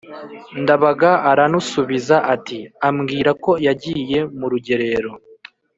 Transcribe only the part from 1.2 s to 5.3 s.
aranusubiza ati ambwira ko yagiye mu rugerero,